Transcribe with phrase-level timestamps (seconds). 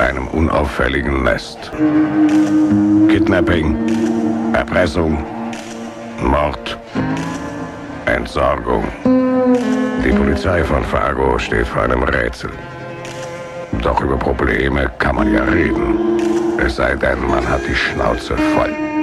[0.00, 1.70] einem unauffälligen Nest.
[3.08, 3.76] Kidnapping,
[4.52, 5.24] Erpressung,
[6.22, 6.78] Mord,
[8.06, 8.84] Entsorgung.
[10.04, 12.50] Die Polizei von Fargo steht vor einem Rätsel.
[13.82, 16.18] Doch über Probleme kann man ja reden.
[16.58, 18.99] Es sei denn, man hat die Schnauze voll.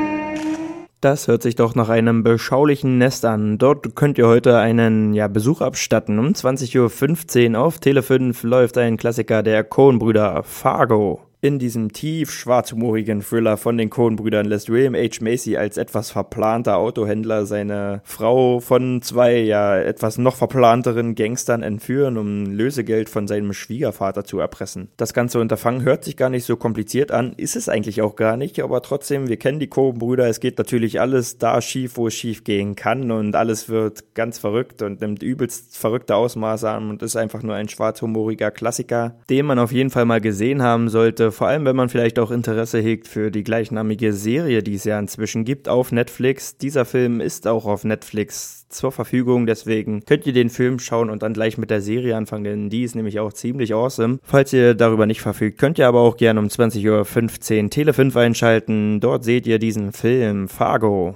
[1.00, 3.60] Das hört sich doch nach einem beschaulichen Nest an.
[3.60, 6.18] Dort könnt ihr heute einen ja, Besuch abstatten.
[6.18, 11.27] Um 20.15 Uhr auf Tele 5 läuft ein Klassiker der Coen-Brüder Fargo.
[11.40, 15.22] In diesem tief schwarzhumorigen Thriller von den Coen-Brüdern lässt William H.
[15.22, 22.18] Macy als etwas verplanter Autohändler seine Frau von zwei, ja, etwas noch verplanteren Gangstern entführen,
[22.18, 24.90] um Lösegeld von seinem Schwiegervater zu erpressen.
[24.98, 28.36] Das ganze Unterfangen hört sich gar nicht so kompliziert an, ist es eigentlich auch gar
[28.36, 32.16] nicht, aber trotzdem, wir kennen die Coen-Brüder, es geht natürlich alles da schief, wo es
[32.16, 37.04] schief gehen kann und alles wird ganz verrückt und nimmt übelst verrückte Ausmaße an und
[37.04, 41.27] ist einfach nur ein schwarzhumoriger Klassiker, den man auf jeden Fall mal gesehen haben sollte
[41.32, 45.00] vor allem wenn man vielleicht auch Interesse hegt für die gleichnamige Serie, die es ja
[45.00, 46.58] inzwischen gibt auf Netflix.
[46.58, 51.24] Dieser Film ist auch auf Netflix zur Verfügung, deswegen könnt ihr den Film schauen und
[51.24, 54.20] dann gleich mit der Serie anfangen, denn die ist nämlich auch ziemlich awesome.
[54.24, 58.16] Falls ihr darüber nicht verfügt, könnt ihr aber auch gerne um 20.15 Uhr Tele 5
[58.16, 59.00] einschalten.
[59.00, 61.16] Dort seht ihr diesen Film Fargo.